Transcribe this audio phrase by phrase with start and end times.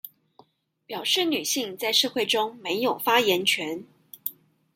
[0.87, 3.85] 表示女性在社會中沒有發言權